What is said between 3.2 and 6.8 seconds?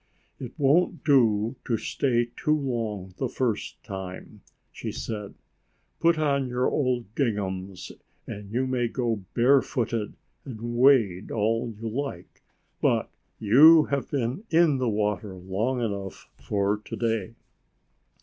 first time," she said. "Put on your